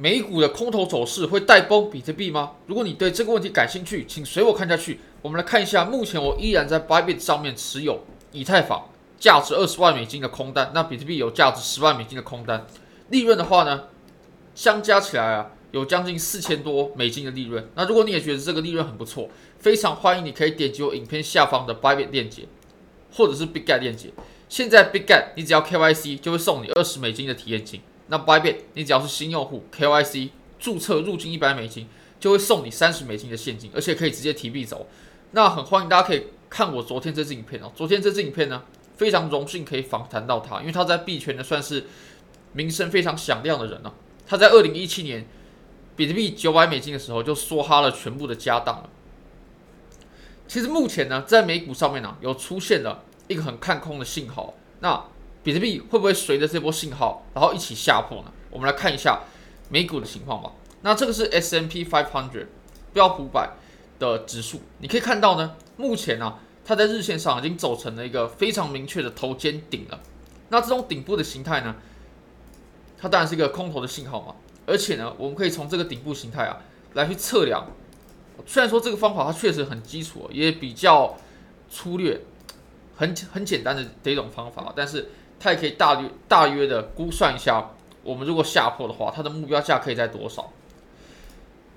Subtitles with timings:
[0.00, 2.52] 美股的空头走势会带崩比特币吗？
[2.66, 5.00] 如果你对这个问题感兴趣，请随我看下去。
[5.22, 10.70] 我们来看一下，目前我依然在 Bybit 上面持有以太坊，价值二十万美金的空单。
[10.72, 12.64] 那比特币有价值十万美金的空单，
[13.08, 13.86] 利润的话呢，
[14.54, 17.68] 相加起来啊，有将近四千多美金的利润。
[17.74, 19.28] 那如果你也觉得这个利润很不错，
[19.58, 22.44] 非常欢迎你可以点击我影片下方的 Bybit 链接，
[23.14, 24.10] 或者是 BigGet 链接。
[24.48, 27.80] 现在 BigGet 你只要 KYC 就会送你二十美金的体验金。
[28.08, 31.86] 那 Bybit，你只要是新用户，KYC 注册入金一百美金，
[32.18, 34.88] 就会送你三十美金的现金，而且可以直接提币走。
[35.32, 37.70] 那很欢迎大家可以看我昨天这支影片哦。
[37.74, 38.62] 昨天这支影片呢，
[38.96, 41.84] 非常荣幸可以访谈到他，因为他在币圈呢算是
[42.54, 43.92] 名声非常响亮的人呢。
[44.26, 45.26] 他在二零一七年
[45.94, 48.88] 比特币九百美金的时候就梭哈了全部的家当了。
[50.46, 54.54] 其实目前呢，在美股上面呢，有出现了一个很看空的信号。
[54.80, 55.04] 那
[55.48, 58.30] 比特币会不会随着这波信号，然后一起下破呢？
[58.50, 59.18] 我们来看一下
[59.70, 60.52] 美股的情况吧。
[60.82, 62.46] 那这个是 S&P 500
[62.92, 63.52] 标普百
[63.98, 66.34] 的指数，你可以看到呢，目前呢、
[66.66, 69.98] 它在日线上已经走成了一个非常明确的头肩顶了。
[70.50, 71.76] 那这种顶部的形态呢，
[72.98, 74.34] 它当然是一个空头的信号嘛。
[74.66, 76.60] 而且呢，我们可以从这个顶部形态啊
[76.92, 77.66] 来去测量。
[78.44, 81.16] 虽然说这个方法它确实很基础，也比较
[81.70, 82.20] 粗略，
[82.94, 85.08] 很很简单的这种方法，但是。
[85.40, 87.70] 它也可以大约大约的估算一下，
[88.02, 90.50] 我们如果下破的话，它的目标价可以在多少？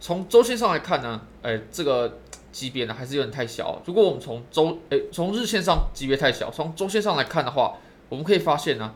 [0.00, 2.18] 从周线上来看呢，哎，这个
[2.50, 3.82] 级别呢还是有点太小。
[3.84, 7.76] 如果我们从周哎从日线上级别太小，从周线上来看的话，
[8.08, 8.94] 我们可以发现呢，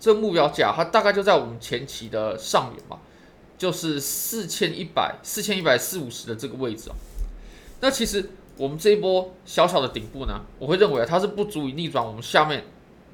[0.00, 2.98] 这个目标价它大概就在我们前期的上缘嘛，
[3.56, 6.96] 就是四千一百四千一百四五十的这个位置啊。
[7.80, 12.64] 那其实我们这一波小小的顶部呢，我会认为它是不足以逆转我们下面。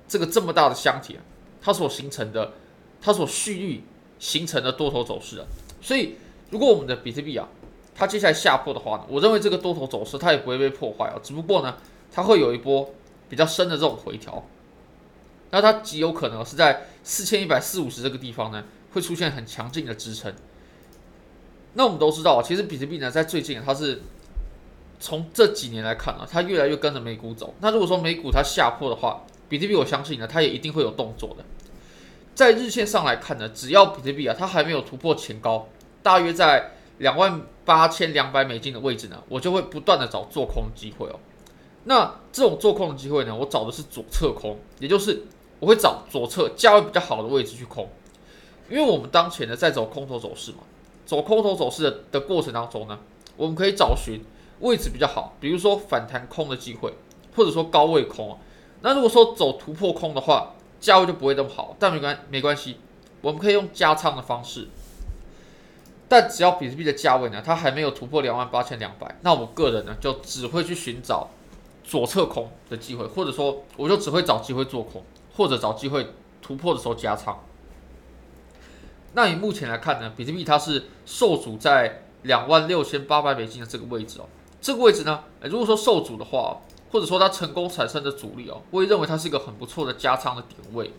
[0.09, 1.21] 这个这么大的箱体啊，
[1.61, 2.53] 它所形成的，
[3.01, 3.85] 它所蓄力
[4.19, 5.47] 形成的多头走势啊，
[5.81, 6.17] 所以
[6.51, 7.49] 如果我们的比特币啊，
[7.95, 11.77] 它接下来下破的话呢，我认为这个多头走势它也不会被破坏啊，只不过呢，
[12.13, 12.95] 它会有一波
[13.29, 14.47] 比较深的这种回调，
[15.51, 20.33] 那它极有可能是在四千一百四五十这个地方呢，会出现很强劲的支撑。
[21.75, 24.01] 那我们都知道，其实比特币呢，在最近它是
[24.99, 27.55] 从这几年来看啊，它越来越跟着美股走。
[27.61, 31.45] 那如果说美股它下破的话，比特币，我相信呢，它也一定会有动作的。
[32.35, 35.69] 在日线上来看呢，只要比特币啊，它还没有突破前高，
[36.03, 41.19] 大约在两万八千两百美金的位置呢，我就会不断的找做空机会哦。
[41.85, 45.23] 那这种做空的机会呢，我找的是左侧空，也就是
[45.61, 47.89] 我会找左侧价位比较好的位置去空。
[48.69, 50.59] 因为我们当前呢在走空头走势嘛，
[51.07, 52.99] 走空头走势的的过程当中呢，
[53.37, 54.21] 我们可以找寻
[54.61, 56.93] 位置比较好，比如说反弹空的机会，
[57.35, 58.39] 或者说高位空啊。
[58.83, 62.77] 那如果说走突破空的话，价位就不会那么好，但没关没关系，
[63.23, 64.69] 我们可以用加仓的方式。
[66.09, 71.31] 但只要比特币的价位呢，它还没有突破两万八千两百，那我个人呢就只会去寻找
[71.83, 75.03] 左侧空的机会，或者说我就只会找机会做空，
[75.37, 77.43] 或者找机会突破的时候加仓。
[79.15, 84.27] 那以目前来看呢，比特币它是受阻在两万六千八百美金的这个位置哦，
[84.61, 86.61] 这个位置呢，如果说受阻的话。
[86.91, 90.91] 或者说它成功产生的阻力哦，我也认为它是一个很不错的加仓的点位。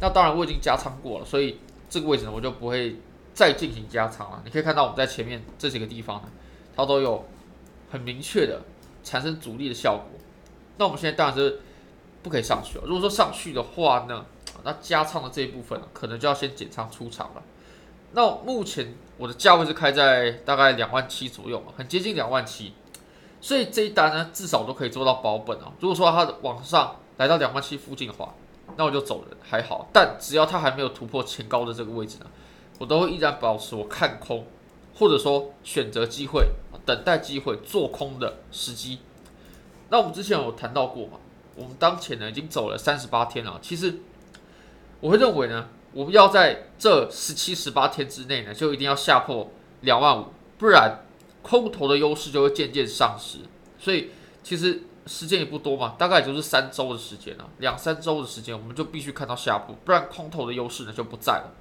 [0.00, 1.58] 那当然我已经加仓过了，所以
[1.88, 2.96] 这个位置呢我就不会
[3.32, 4.42] 再进行加仓了。
[4.44, 6.28] 你可以看到我们在前面这几个地方呢，
[6.74, 7.24] 它都有
[7.90, 8.60] 很明确的
[9.02, 10.18] 产生阻力的效果。
[10.76, 11.60] 那我们现在当然是
[12.22, 12.84] 不可以上去了。
[12.86, 14.26] 如果说上去的话呢，
[14.64, 17.42] 那加仓的这一部分可能就要先减仓出场了。
[18.12, 22.72] 那目前我的价位是开在大概两万七左右嘛，很接近两万七。
[23.46, 25.70] 所以这一单呢，至少都可以做到保本啊。
[25.78, 28.34] 如果说它往上来到两万七附近的话，
[28.76, 29.88] 那我就走人还好。
[29.92, 32.26] 但只要它还没有突破前高的这个位置呢，
[32.80, 34.44] 我都会依然保持我看空，
[34.96, 36.48] 或者说选择机会、
[36.84, 38.98] 等待机会做空的时机。
[39.90, 41.12] 那我们之前有谈到过嘛？
[41.54, 43.60] 我们当前呢已经走了三十八天了。
[43.62, 44.00] 其实
[44.98, 49.48] 我会认为呢，我们要在这十七、十八天之内呢，就一定要下破
[49.82, 50.24] 两万五，
[50.58, 51.05] 不然。
[51.46, 53.38] 空头的优势就会渐渐丧失，
[53.78, 54.10] 所以
[54.42, 61.54] 其实时间也不多嘛，大概也就是三周的时间了，两三周的时间，我们就必须看到下破，不然空头的优势呢就不在了。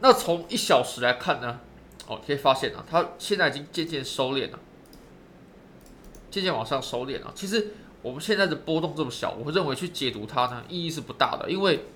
[0.00, 1.60] 那从一小时来看呢，
[2.06, 4.58] 哦，可以发现啊，它现在已经渐渐收敛了，
[6.30, 7.32] 渐渐往上收敛了。
[7.34, 7.72] 其实
[8.02, 11.86] 我们现在的波动这么小，我认为去解读它呢意义是不大的，因为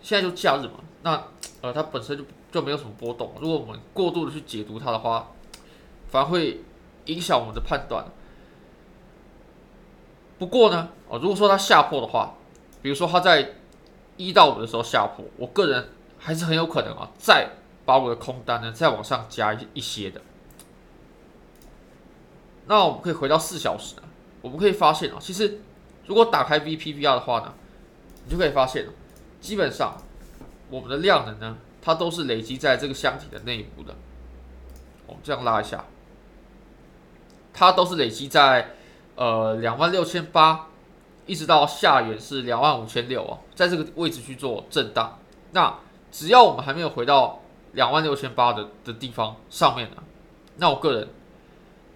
[0.00, 1.24] 现在就假日嘛，那
[1.62, 2.24] 呃它本身就。
[2.52, 3.30] 就没有什么波动。
[3.40, 5.30] 如果我们过度的去解读它的话，
[6.08, 6.60] 反而会
[7.04, 8.04] 影响我们的判断。
[10.36, 12.34] 不过呢，哦，如果说它下破的话，
[12.82, 13.52] 比如说它在
[14.16, 17.48] 一到五的时候下破，我个人还是很有可能啊，再
[17.84, 20.20] 把我的空单呢再往上加一些的。
[22.66, 23.94] 那我们可以回到四小时，
[24.42, 25.60] 我们可以发现啊，其实
[26.04, 27.54] 如果打开 VPVR 的话呢，
[28.24, 28.88] 你就可以发现，
[29.40, 29.96] 基本上
[30.70, 33.94] 我们的量能呢，它都是累积在这个箱体的内部的。
[35.06, 35.84] 我们这样拉一下，
[37.52, 38.74] 它都是累积在
[39.16, 40.68] 呃两万六千八，
[41.26, 45.18] 一直到下缘是两万五千六哦，在这个位置去做震荡。
[45.52, 45.74] 那
[46.10, 47.40] 只要我们还没有回到
[47.72, 49.96] 两万六千八的的地方上面呢，
[50.56, 51.08] 那我个人。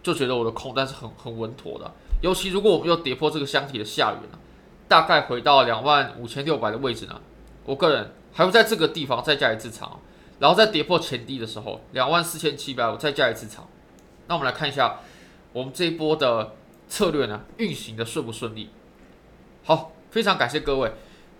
[0.02, 1.90] 就觉得我的空单是很很稳妥的，
[2.20, 4.38] 尤其如果我们又跌破这个箱体的下缘呢，
[4.86, 7.18] 大概回到两万五千六百的位置呢，
[7.64, 9.98] 我个人还会在这个地方再加一次长，
[10.38, 13.66] 然后再跌破前低的时候，两万四千七百我再加一次长。
[14.26, 15.00] 那我们来看一下
[15.52, 16.52] 我们这一波的
[16.88, 18.68] 策略呢，运行的顺不顺利？
[19.64, 20.92] 好，非常感谢各位，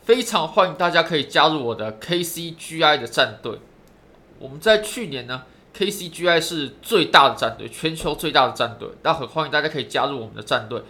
[0.05, 3.59] 非常欢迎大家可以加入我的 KCGI 的战队。
[4.39, 5.43] 我们在去年呢。
[5.77, 10.81] KCGI 是最大的战队，全球最大的战队，那很欢迎大家可以加入我们的战队。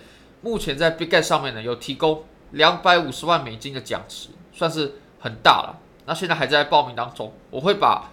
[0.42, 5.80] 目前在 Bitget 上面呢，有提供两百五十万美金的奖池，算是很大了。
[6.06, 8.10] 那现在还在报名当中，我会把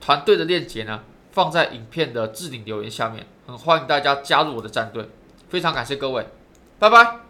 [0.00, 5.08] 团队的链接呢放在影片的置顶留言下面，很欢迎大家加入我的战队。
[5.48, 6.26] 非常感谢各位，
[6.78, 7.21] 拜拜。